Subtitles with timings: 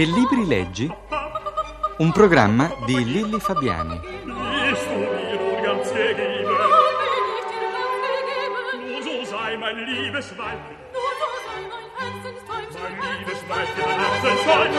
[0.00, 0.90] Che libri leggi?
[1.98, 4.00] Un programma di Lilli Fabiani.
[10.12, 10.32] Das
[14.44, 14.70] sein?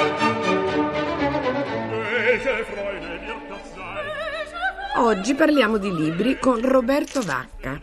[4.96, 7.80] Oggi parliamo di libri con Roberto Vacca,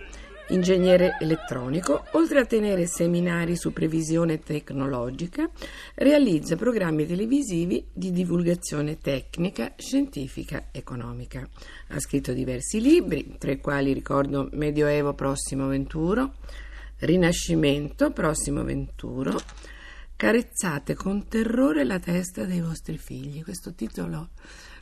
[0.48, 5.48] ingegnere elettronico, oltre a tenere seminari su previsione tecnologica,
[5.94, 11.48] realizza programmi televisivi di divulgazione tecnica, scientifica, economica.
[11.88, 16.34] Ha scritto diversi libri, tra i quali ricordo Medioevo prossimo venturo,
[17.00, 19.36] Rinascimento prossimo venturo,
[20.18, 23.44] Carezzate con terrore la testa dei vostri figli.
[23.44, 24.30] Questo titolo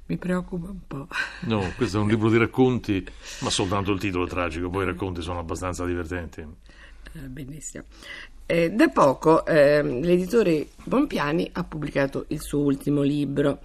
[0.07, 1.09] mi preoccupa un po'.
[1.43, 3.05] No, questo è un libro di racconti,
[3.41, 6.41] ma soltanto il titolo è tragico, poi i racconti sono abbastanza divertenti.
[6.41, 7.85] Eh, benissimo.
[8.47, 13.61] Eh, da poco eh, l'editore Bompiani ha pubblicato il suo ultimo libro,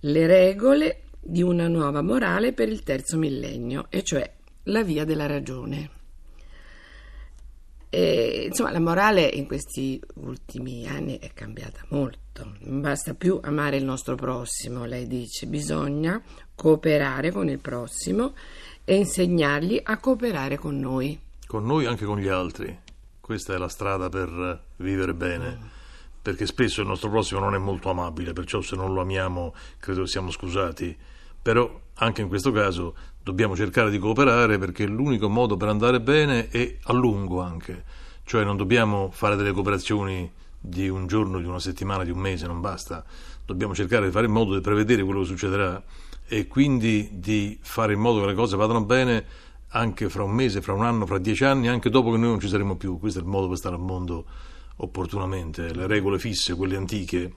[0.00, 4.28] Le regole di una nuova morale per il terzo millennio, e cioè
[4.64, 6.02] La via della ragione.
[7.94, 12.56] E, insomma, la morale in questi ultimi anni è cambiata molto.
[12.62, 16.20] Non basta più amare il nostro prossimo, lei dice, bisogna
[16.56, 18.34] cooperare con il prossimo
[18.84, 21.16] e insegnargli a cooperare con noi.
[21.46, 22.76] Con noi e anche con gli altri.
[23.20, 25.56] Questa è la strada per vivere bene.
[26.20, 30.04] Perché spesso il nostro prossimo non è molto amabile, perciò se non lo amiamo credo
[30.04, 30.96] siamo scusati.
[31.40, 36.48] Però anche in questo caso dobbiamo cercare di cooperare perché l'unico modo per andare bene
[36.50, 37.82] è a lungo anche.
[38.22, 42.46] Cioè non dobbiamo fare delle cooperazioni di un giorno, di una settimana, di un mese,
[42.46, 43.02] non basta.
[43.44, 45.82] Dobbiamo cercare di fare in modo di prevedere quello che succederà
[46.26, 49.24] e quindi di fare in modo che le cose vadano bene
[49.68, 52.40] anche fra un mese, fra un anno, fra dieci anni, anche dopo che noi non
[52.40, 52.98] ci saremo più.
[52.98, 54.26] Questo è il modo per stare al mondo
[54.76, 55.74] opportunamente.
[55.74, 57.32] Le regole fisse, quelle antiche,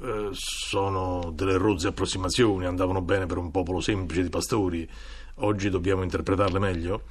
[0.00, 4.88] eh, sono delle rozze approssimazioni, andavano bene per un popolo semplice di pastori.
[5.36, 7.02] Oggi dobbiamo interpretarle meglio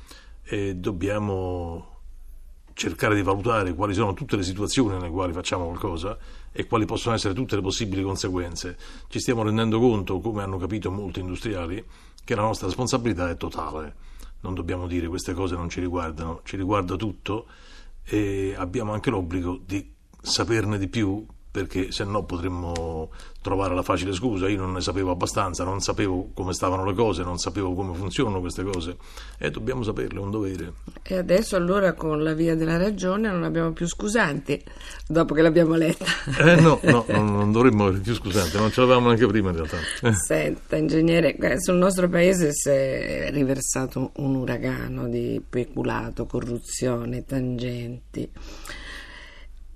[0.44, 1.88] e dobbiamo
[2.74, 6.18] cercare di valutare quali sono tutte le situazioni nelle quali facciamo qualcosa
[6.52, 8.78] e quali possono essere tutte le possibili conseguenze.
[9.08, 11.84] Ci stiamo rendendo conto, come hanno capito molti industriali,
[12.24, 13.96] che la nostra responsabilità è totale.
[14.42, 17.48] Non dobbiamo dire queste cose non ci riguardano, ci riguarda tutto
[18.04, 23.10] e abbiamo anche l'obbligo di saperne di più perché se no potremmo
[23.42, 27.24] trovare la facile scusa, io non ne sapevo abbastanza, non sapevo come stavano le cose,
[27.24, 28.96] non sapevo come funzionano queste cose
[29.38, 30.74] e dobbiamo saperle, è un dovere.
[31.02, 34.64] E adesso allora con la via della ragione non abbiamo più scusanti
[35.08, 36.06] dopo che l'abbiamo letta.
[36.40, 39.56] Eh no, no, non, non dovremmo avere più scusante, non ce l'avevamo neanche prima in
[39.58, 39.78] realtà.
[40.14, 48.30] Senta, ingegnere, sul nostro paese si è riversato un uragano di peculato, corruzione, tangenti.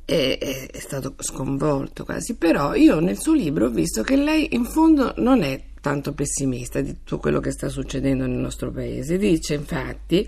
[0.06, 4.54] E è, è stato sconvolto quasi, però io nel suo libro ho visto che lei
[4.54, 9.18] in fondo non è tanto pessimista di tutto quello che sta succedendo nel nostro paese.
[9.18, 10.28] Dice infatti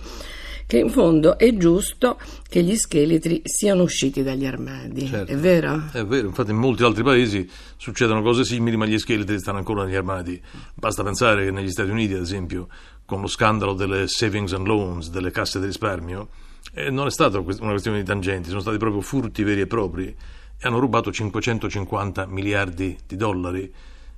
[0.65, 5.31] che in fondo è giusto che gli scheletri siano usciti dagli armadi, Certo.
[5.31, 5.83] è vero?
[5.93, 9.85] È vero, infatti in molti altri paesi succedono cose simili, ma gli scheletri stanno ancora
[9.85, 10.41] negli armadi.
[10.73, 12.67] Basta pensare che negli Stati Uniti, ad esempio,
[13.05, 16.27] con lo scandalo delle savings and loans, delle casse di risparmio,
[16.73, 20.05] eh, non è stata una questione di tangenti, sono stati proprio furti veri e propri
[20.07, 23.71] e hanno rubato 550 miliardi di dollari,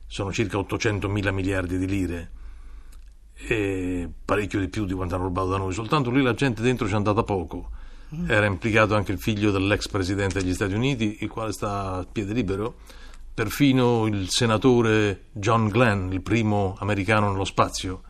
[0.07, 2.31] sono circa 800 mila miliardi di lire
[3.47, 5.73] e parecchio di più di quanto hanno rubato da noi.
[5.73, 7.69] Soltanto lì la gente dentro ci è andata poco.
[8.27, 12.33] Era implicato anche il figlio dell'ex presidente degli Stati Uniti, il quale sta a piede
[12.33, 12.77] libero.
[13.33, 18.01] Perfino il senatore John Glenn, il primo americano nello spazio,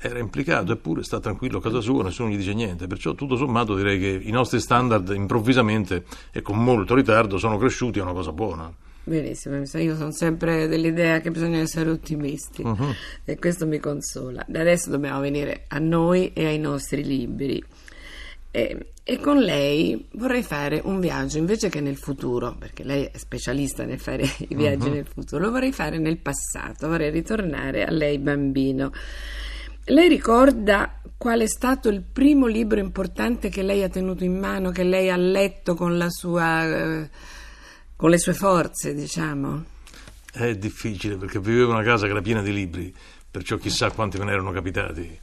[0.00, 2.86] era implicato, eppure sta tranquillo a casa sua, nessuno gli dice niente.
[2.86, 7.98] Perciò, tutto sommato, direi che i nostri standard improvvisamente e con molto ritardo sono cresciuti,
[7.98, 8.72] è una cosa buona.
[9.08, 12.62] Benissimo, io sono sempre dell'idea che bisogna essere ottimisti
[13.24, 14.44] e questo mi consola.
[14.46, 17.64] Da adesso dobbiamo venire a noi e ai nostri libri.
[18.50, 23.16] E, e con lei vorrei fare un viaggio invece che nel futuro, perché lei è
[23.16, 27.90] specialista nel fare i viaggi nel futuro, lo vorrei fare nel passato, vorrei ritornare a
[27.90, 28.92] lei bambino.
[29.88, 34.70] Lei ricorda qual è stato il primo libro importante che lei ha tenuto in mano,
[34.70, 37.10] che lei ha letto con la sua eh,
[37.96, 39.64] con le sue forze, diciamo?
[40.30, 42.94] È difficile perché vivevo in una casa che era piena di libri,
[43.30, 45.18] perciò chissà quanti me ne erano capitati.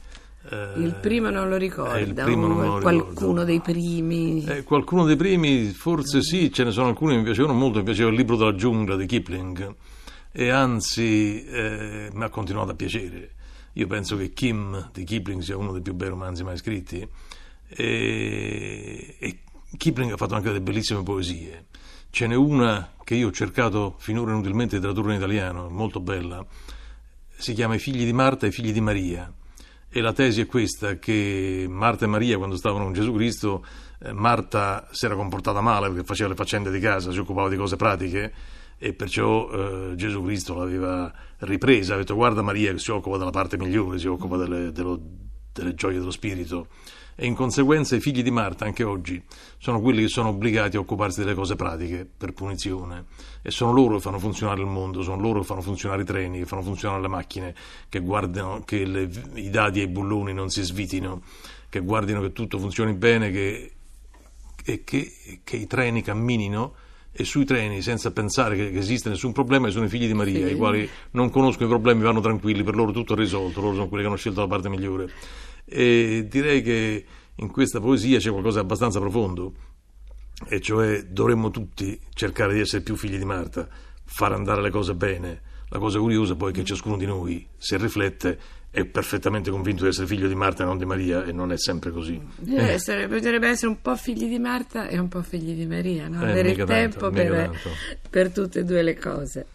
[0.50, 3.44] Eh, Il primo non lo ricorda, eh, primo non qualcuno ricordo.
[3.44, 4.44] dei primi.
[4.46, 7.84] Eh, qualcuno dei primi, forse sì, ce ne sono alcuni che mi piacevano molto, mi
[7.84, 9.74] piaceva il libro della giungla di Kipling
[10.32, 13.30] e anzi eh, mi ha continuato a piacere.
[13.76, 17.06] Io penso che Kim di Kipling sia uno dei più bei romanzi mai scritti
[17.68, 19.38] e, e
[19.76, 21.66] Kipling ha fatto anche delle bellissime poesie.
[22.08, 26.44] Ce n'è una che io ho cercato finora inutilmente di tradurre in italiano, molto bella.
[27.36, 29.30] Si chiama I figli di Marta e i figli di Maria.
[29.90, 33.64] E la tesi è questa, che Marta e Maria, quando stavano con Gesù Cristo,
[34.00, 37.56] eh, Marta si era comportata male perché faceva le faccende di casa, si occupava di
[37.56, 38.32] cose pratiche
[38.78, 43.30] e perciò eh, Gesù Cristo l'aveva ripresa, ha detto guarda Maria che si occupa della
[43.30, 45.00] parte migliore, si occupa delle, dello,
[45.52, 46.68] delle gioie dello spirito.
[47.18, 49.22] E in conseguenza i figli di Marta anche oggi
[49.56, 53.06] sono quelli che sono obbligati a occuparsi delle cose pratiche per punizione.
[53.40, 56.40] E sono loro che fanno funzionare il mondo, sono loro che fanno funzionare i treni,
[56.40, 57.54] che fanno funzionare le macchine,
[57.88, 61.22] che guardano che le, i dadi e i bulloni non si svitino,
[61.70, 63.72] che guardino che tutto funzioni bene che,
[64.62, 66.74] e che, che i treni camminino
[67.16, 70.46] e sui treni senza pensare che, che esiste nessun problema sono i figli di Maria,
[70.46, 70.52] sì.
[70.52, 73.88] i quali non conoscono i problemi, vanno tranquilli, per loro tutto è risolto, loro sono
[73.88, 75.10] quelli che hanno scelto la parte migliore.
[75.64, 77.04] E direi che
[77.34, 79.54] in questa poesia c'è qualcosa di abbastanza profondo,
[80.48, 83.66] e cioè dovremmo tutti cercare di essere più figli di Marta,
[84.04, 85.42] far andare le cose bene.
[85.68, 88.38] La cosa curiosa poi è che ciascuno di noi, se riflette,
[88.76, 91.56] è perfettamente convinto di essere figlio di Marta e non di Maria e non è
[91.56, 92.20] sempre così.
[92.36, 96.08] Deve essere, potrebbe essere un po' figli di Marta e un po' figli di Maria,
[96.08, 96.20] no?
[96.22, 97.50] eh, avere il tempo tanto, per,
[98.10, 99.46] per tutte e due le cose.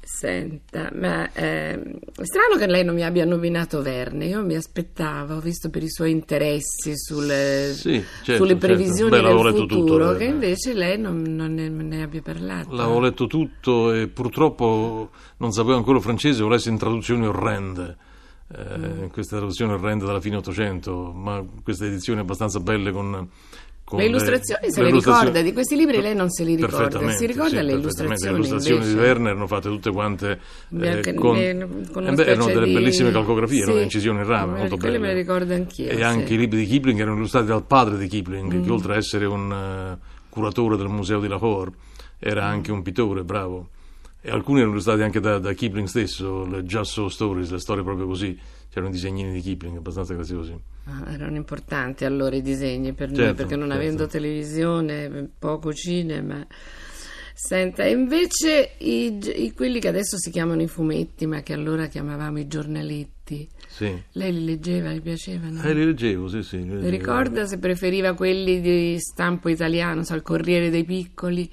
[0.00, 4.24] Senta, ma eh, è strano che lei non mi abbia nominato Verne.
[4.24, 8.66] Io mi aspettavo, visto per i suoi interessi sulle, sì, certo, sulle certo.
[8.66, 10.28] previsioni Beh, del futuro, tutto, che eh.
[10.28, 12.74] invece lei non, non ne, ne, abbia parlato.
[12.74, 17.96] L'avevo letto tutto e purtroppo non sapevo ancora il francese, ho letto in traduzioni orrende.
[18.54, 23.28] Eh, queste traduzioni orrende dalla fine Ottocento, ma queste edizioni abbastanza belle con
[23.96, 27.26] le illustrazioni se le, le ricorda, di questi libri lei non se li ricorda, si
[27.26, 28.18] ricorda sì, le illustrazioni.
[28.18, 28.94] Le illustrazioni invece.
[28.94, 30.40] di Werner erano fatte tutte quante
[30.80, 32.72] eh, con, con eh beh, erano delle di...
[32.72, 34.92] bellissime calcografie, sì, erano incisioni in rame, molto belle.
[34.92, 34.98] belle.
[34.98, 35.90] me le ricordo anch'io.
[35.90, 36.02] E sì.
[36.02, 38.62] anche i libri di Kipling erano illustrati dal padre di Kipling, mm.
[38.62, 41.72] che oltre a essere un uh, curatore del museo di Lahore,
[42.18, 43.68] era anche un pittore bravo.
[44.24, 47.82] E alcuni erano illustrati anche da, da Kipling stesso, le Just So Stories, le storie
[47.82, 48.38] proprio così.
[48.70, 50.56] C'erano i disegnini di Kipling abbastanza graziosi.
[50.84, 53.82] Ah, erano importanti allora i disegni per certo, noi, perché non certo.
[53.82, 56.46] avendo televisione, poco cinema.
[57.34, 62.38] Senta, invece i, i, quelli che adesso si chiamano i fumetti, ma che allora chiamavamo
[62.38, 63.92] i giornaletti, sì.
[64.12, 65.60] lei li leggeva, gli piacevano?
[65.62, 66.64] Eh, li leggevo, sì, sì.
[66.64, 71.50] Li ricorda se preferiva quelli di stampo italiano, so, il Corriere dei Piccoli?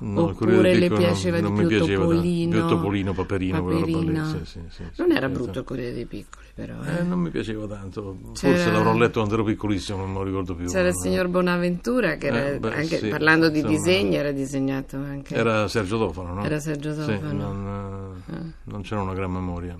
[0.00, 2.50] No, Oppure le Piccolo piaceva non, di più piaceva Topolino?
[2.50, 3.92] Più Topolino, Paperino, roba lì.
[3.92, 4.26] Paperino.
[4.26, 6.74] Sì, sì, sì, non era brutto il Corriere dei Piccoli, però.
[6.84, 7.02] Eh, eh.
[7.02, 8.16] non mi piaceva tanto.
[8.34, 10.66] C'era- Forse l'avrò letto quando ero piccolissimo, non lo ricordo più.
[10.66, 13.76] C'era il signor Bonaventura che era, Eh, beh, anche parlando di insomma.
[13.76, 15.34] disegni, era disegnato anche.
[15.34, 16.44] Era Sergio Tofano, no?
[16.44, 17.32] Era Sergio Tofano.
[17.32, 18.40] non, eh, Eh.
[18.64, 19.76] non c'era una gran memoria.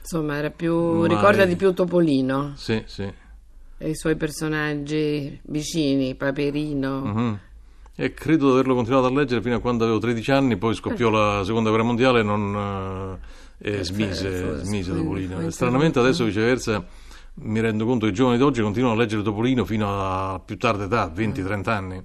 [0.00, 0.74] Insomma, era più.
[0.76, 3.10] Ma- ricorda di più Topolino Sì, sì.
[3.78, 7.00] e i suoi personaggi vicini, Paperino.
[7.00, 7.38] Mhm.
[7.96, 11.10] E credo di averlo continuato a leggere fino a quando avevo 13 anni, poi scoppiò
[11.10, 13.20] la seconda guerra mondiale e non
[13.58, 15.48] eh, Eh, smise, forse, smise Topolino.
[15.50, 16.84] stranamente adesso viceversa
[17.36, 20.84] mi rendo conto che i giovani d'oggi continuano a leggere Topolino fino a più tarda
[20.84, 22.02] età, 20-30 anni.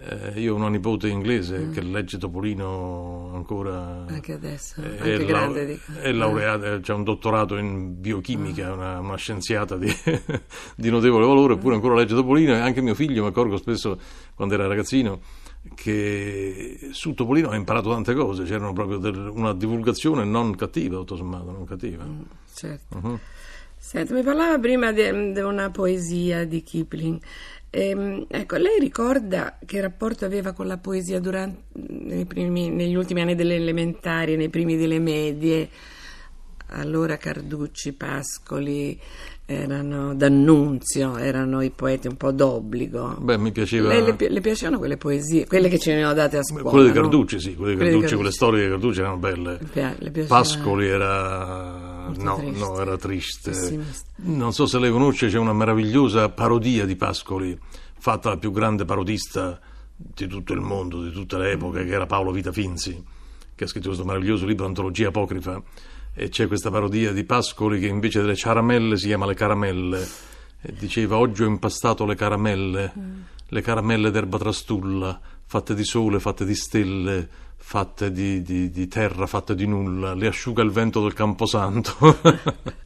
[0.00, 4.04] Eh, io ho una nipote inglese che legge Topolino ancora.
[4.06, 4.92] Anche adesso, è, Mm.
[4.92, 5.66] anche lau- grande.
[5.66, 5.92] dico.
[6.00, 9.88] è laureata, c'è un dottorato in biochimica, una, una scienziata di,
[10.76, 13.98] di notevole valore, eppure ancora legge Topolino e anche mio figlio mi accorgo spesso
[14.34, 15.20] quando era ragazzino
[15.74, 21.16] che su Topolino ha imparato tante cose, c'era proprio del- una divulgazione non cattiva, tutto
[21.16, 22.06] sommato, non cattiva.
[22.54, 22.98] Certo.
[23.00, 23.18] Mhm.
[23.80, 27.20] Senta, mi parlava prima di, di una poesia di Kipling.
[27.70, 33.20] Ehm, ecco, lei ricorda che rapporto aveva con la poesia durante, nei primi- negli ultimi
[33.20, 35.68] anni delle elementari, nei primi delle medie?
[36.70, 38.98] Allora Carducci, Pascoli,
[39.46, 43.16] erano D'Annunzio, erano i poeti un po' d'obbligo.
[43.20, 43.88] Beh, mi piaceva.
[43.88, 46.68] Lei le, le piacevano quelle poesie, quelle che ce ne ho date a scuola?
[46.70, 47.00] Quelle di no?
[47.02, 48.34] Carducci, sì, quelle di Quelle di Carducci, quelle Carducci.
[48.34, 49.58] storie di Carducci erano belle.
[49.60, 51.87] Le pia- le piaceva- Pascoli era.
[52.08, 52.58] Molto No, triste.
[52.58, 53.50] no, era triste.
[53.50, 54.10] Pessimista.
[54.16, 57.58] Non so se lei conosce, c'è una meravigliosa parodia di Pascoli,
[57.98, 59.58] fatta dal più grande parodista
[59.96, 63.02] di tutto il mondo, di tutte le epoche, che era Paolo Vita Finzi,
[63.54, 65.60] che ha scritto questo meraviglioso libro, Antologia Apocrifa.
[66.14, 70.08] E c'è questa parodia di Pascoli che invece delle caramelle si chiama le caramelle.
[70.60, 72.92] E diceva: Oggi ho impastato le caramelle,
[73.46, 77.28] le caramelle d'erba trastulla, fatte di sole, fatte di stelle,
[77.60, 81.92] fatte di, di- di terra, fatte di nulla, le asciuga il vento del Camposanto.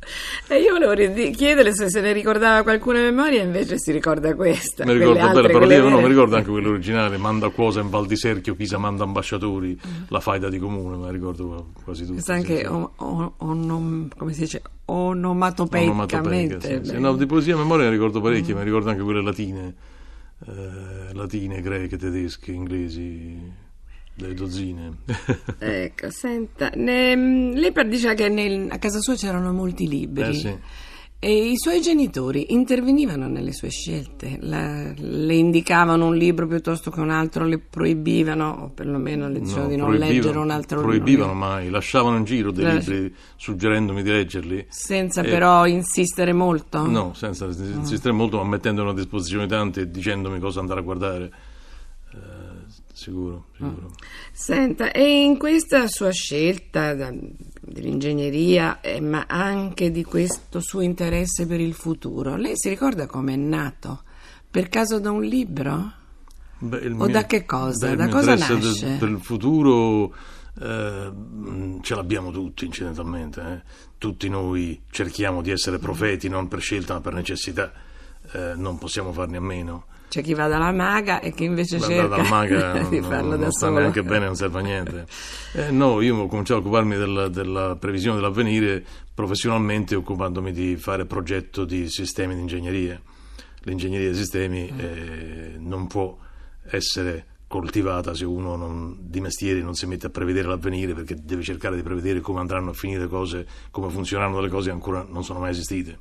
[0.49, 4.85] E io volevo chiederle se se ne ricordava qualcuna memoria, invece si ricorda questa.
[4.85, 6.03] mi ricordo altre, belle quelle parodie, no, vere.
[6.03, 10.19] mi ricordo anche quelle originali, Manda Quosa in Val di Serchio, Pisa manda ambasciatori, la
[10.21, 12.15] faida di comune, ma ricordo quasi tutte.
[12.15, 12.65] Questa anche sì.
[12.65, 16.83] o- o- onom- come si dice, Onomatopeica, onomatopeicamente.
[16.85, 16.99] sì, sì.
[16.99, 19.75] No, di poesia a memoria ne ricordo parecchie, ma ricordo anche quelle latine.
[20.45, 23.39] eh, latine, greche, tedesche, inglesi,
[24.23, 24.91] delle dozzine.
[25.59, 27.15] Ecco, senta, ne-
[27.55, 30.23] lei diceva che nel- a casa sua c'erano molti libri.
[30.29, 30.57] Eh sì.
[31.25, 34.39] E i suoi genitori intervenivano nelle sue scelte?
[34.41, 39.63] La- le indicavano un libro piuttosto che un altro, le proibivano, o perlomeno le dicevano
[39.63, 41.47] No, di non proibivano- leggere un altro Proibivano libro?
[41.49, 42.73] mai, lasciavano in giro dei Eh.
[42.75, 44.67] libri suggerendomi di leggerli.
[44.69, 46.85] Senza Eh, però insistere molto?
[46.89, 51.31] No, senza insistere molto, ma mettendone a disposizione tanti e dicendomi cosa andare a guardare.
[53.03, 53.91] Sicuro, sicuro.
[54.33, 57.13] Senta, e in questa sua scelta da-
[57.61, 63.33] dell'ingegneria, eh, ma anche di questo suo interesse per il futuro, lei si ricorda come
[63.33, 64.03] è nato?
[64.51, 65.93] Per caso da un libro?
[66.59, 67.91] Beh, O da che cosa?
[67.91, 68.59] il Da mio cosa nasce?
[68.93, 70.15] de- per il futuro
[70.61, 71.13] eh,
[71.81, 73.41] ce l'abbiamo tutti incidentalmente.
[73.41, 73.63] eh.
[73.99, 77.73] Tutti noi cerchiamo di essere profeti non per scelta ma per necessità.
[78.33, 79.87] Eh, non possiamo farne a meno.
[80.13, 83.31] C'è chi va dalla maga e chi invece Guarda, cerca dal maga di non, farlo
[83.31, 83.79] non da sta solo.
[83.79, 85.07] neanche bene, non serve a niente.
[85.55, 91.07] Eh, no, io ho cominciato a occuparmi della, della previsione dell'avvenire professionalmente occupandomi di fare
[91.07, 93.01] progetto di sistemi di ingegneria.
[93.63, 94.79] L'ingegneria dei sistemi Mm.
[94.81, 96.15] eh, non può
[96.71, 101.43] essere coltivata se uno non- di mestiere non si mette a prevedere l'avvenire perché deve
[101.43, 105.07] cercare di prevedere come andranno a finire le cose, come funzioneranno delle cose che ancora
[105.09, 105.99] non sono mai esistite.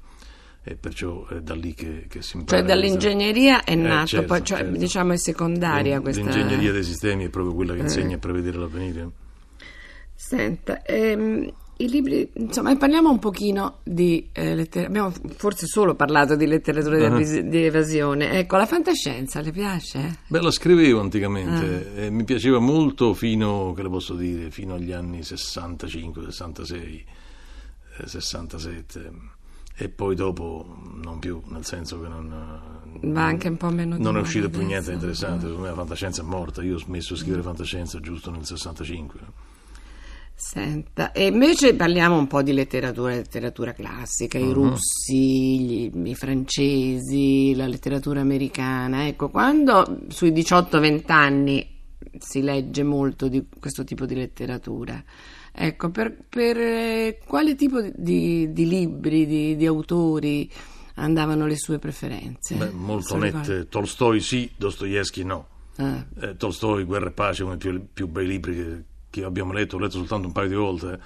[0.63, 2.59] E perciò è da lì che, che si impara.
[2.59, 4.77] Cioè dall'ingegneria è Eh, nato, certo, poi cioè, certo.
[4.77, 6.21] diciamo è secondaria L'in- questa...
[6.21, 7.83] L'ingegneria dei sistemi è proprio quella che Eh.
[7.83, 9.09] insegna a prevedere l'avvenire.
[10.13, 16.35] Senta, ehm, i libri, insomma, parliamo un pochino di eh, letteratura, abbiamo forse solo parlato
[16.35, 17.07] di letteratura di, Ah.
[17.07, 20.19] avvis- di evasione, ecco, la fantascienza le piace?
[20.27, 22.01] Beh, la scrivevo anticamente Ah.
[22.03, 27.05] e mi piaceva molto fino, che le posso dire, fino agli anni 65, 66,
[27.97, 29.11] eh, 67
[29.75, 34.03] e poi dopo non più, nel senso che non, Va anche un po' meno di
[34.03, 37.13] non è uscito più niente interessante, secondo me la fantascienza è morta, io ho smesso
[37.13, 39.19] di scrivere fantascienza giusto nel 65.
[40.35, 47.53] Senta, e invece parliamo un po' di letteratura, letteratura classica, i russi, gli- i francesi,
[47.55, 49.05] la letteratura americana.
[49.05, 51.79] Ecco, quando sui 18-20 anni
[52.17, 55.01] si legge molto di questo tipo di letteratura,
[55.51, 60.49] ecco, per, per, eh, quale tipo di, di libri, di, di autori
[60.95, 62.55] andavano le sue preferenze?
[62.55, 65.47] Beh, molto nette, Tolstoi sì, Dostoevsky no.
[65.77, 66.05] Ah.
[66.19, 69.75] Eh, Tolstoi, Guerra e Pace, uno dei più, più bei libri che, che abbiamo letto,
[69.75, 70.99] ho letto soltanto un paio di volte,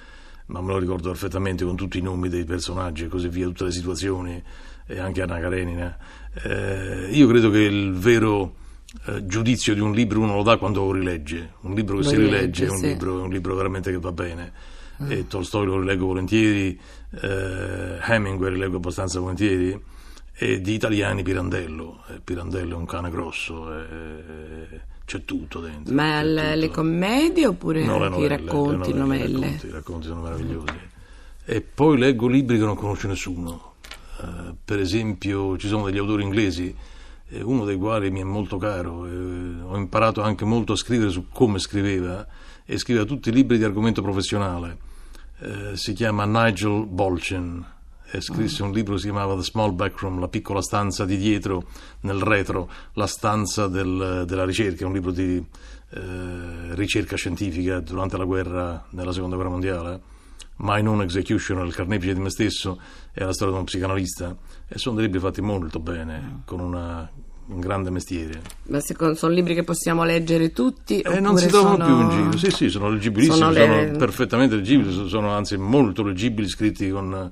[0.46, 3.64] ma me lo ricordo perfettamente con tutti i nomi dei personaggi e così via, tutte
[3.64, 4.42] le situazioni,
[4.86, 5.98] e anche Anna Karenina.
[6.42, 8.64] Eh, io credo che il vero
[9.06, 11.54] eh, giudizio di un libro uno lo dà quando lo rilegge.
[11.60, 12.86] Un libro che Lo si rilegge è un, sì.
[12.88, 14.52] libro, è un libro veramente che va bene.
[15.08, 16.78] E Tolstoi lo rileggo volentieri,
[17.20, 19.78] eh, Hemingway rileggo abbastanza volentieri
[20.32, 22.02] e di italiani Pirandello.
[22.08, 23.68] Eh, Pirandello è un cane grosso,
[25.04, 25.94] c'è tutto dentro.
[25.94, 26.54] Ma tutto.
[26.54, 29.24] le commedie oppure No, novelle, i racconti, le novelle?
[29.26, 30.74] I racconti, i racconti sono meravigliosi.
[31.44, 33.74] E poi leggo libri che non conosce nessuno.
[34.20, 36.74] Eh, per esempio, ci sono degli autori inglesi,
[37.40, 39.06] uno dei quali mi è molto caro.
[39.06, 42.26] eh, ho imparato anche molto a scrivere su come scriveva
[42.64, 44.78] e scriveva tutti i libri di argomento professionale.
[45.40, 47.64] Eh, si chiama Nigel Bolchen
[48.08, 51.64] e scrisse un libro che si chiamava The Small Backroom, la piccola stanza di dietro,
[52.00, 55.44] nel retro, la stanza del- della ricerca, un libro di
[55.90, 60.00] eh, ricerca scientifica durante la guerra, nella seconda guerra mondiale.
[60.58, 62.80] My Non Executioner, il carnefice di me stesso,
[63.12, 64.36] è la storia di uno psicanalista
[64.68, 67.08] e sono dei libri fatti molto bene, con una-
[67.48, 68.40] un grande mestiere.
[68.68, 71.00] Ma secondo, sono libri che possiamo leggere tutti?
[71.00, 72.38] E non si trovano sono- più in giro.
[72.38, 76.88] Sì, sì, sono leggibilissimi, Sono sono, le- perfettamente leggibili, so- sono anzi molto leggibili, scritti
[76.90, 77.30] con,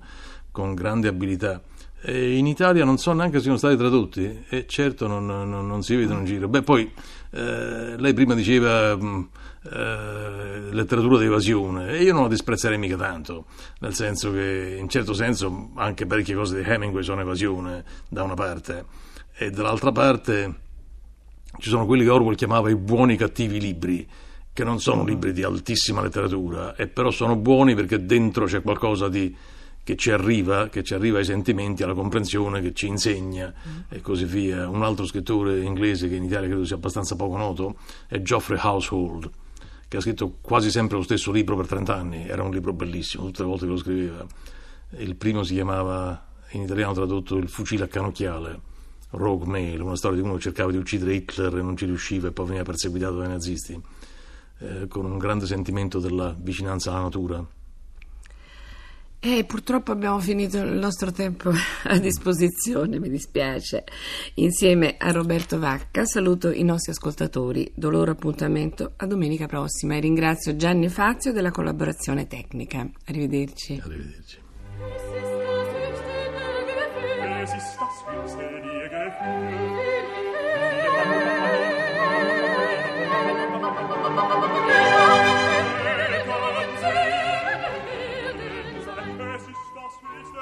[0.52, 1.60] con grande abilità.
[2.06, 5.82] E in Italia non so neanche se sono stati tradotti e certo non, non- non
[5.82, 6.46] si vedono in giro.
[6.48, 6.92] Beh, poi
[7.30, 9.28] eh, lei prima diceva mh,
[9.70, 13.46] eh, letteratura di evasione e io non la disprezzerei mica tanto,
[13.80, 18.34] nel senso che in certo senso anche parecchie cose di Hemingway sono evasione da una
[18.34, 18.84] parte
[19.36, 20.62] e dall'altra parte
[21.58, 24.06] ci sono quelli che Orwell chiamava i buoni cattivi libri,
[24.52, 29.08] che non sono libri di altissima letteratura, e però sono buoni perché dentro c'è qualcosa
[29.08, 29.34] di,
[29.82, 33.52] che ci arriva, che ci arriva ai sentimenti, alla comprensione, che ci insegna
[33.88, 34.68] e così via.
[34.68, 37.76] Un altro scrittore inglese che in Italia credo sia abbastanza poco noto
[38.08, 39.30] è Geoffrey Household,
[39.94, 43.26] che ha scritto quasi sempre lo stesso libro per 30 anni, era un libro bellissimo,
[43.26, 44.26] tutte le volte che lo scriveva.
[44.98, 48.72] Il primo si chiamava, in italiano tradotto, Il fucile a canocchiale.
[49.10, 52.26] Rogue Mail, una storia di uno che cercava di uccidere Hitler e non ci riusciva
[52.26, 53.80] e poi veniva perseguitato dai nazisti,
[54.58, 57.46] eh, con un grande sentimento della vicinanza alla natura.
[59.26, 61.50] Eh, purtroppo abbiamo finito il nostro tempo
[61.84, 63.84] a disposizione, mi dispiace.
[64.34, 70.00] Insieme a Roberto Vacca saluto i nostri ascoltatori, do loro appuntamento a domenica prossima e
[70.00, 72.86] ringrazio Gianni Fazio della collaborazione tecnica.
[73.06, 73.80] Arrivederci.
[73.82, 74.43] Arrivederci.